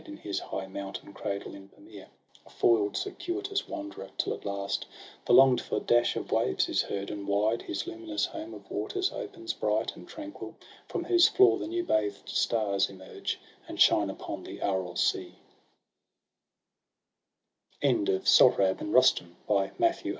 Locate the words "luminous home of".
7.85-8.71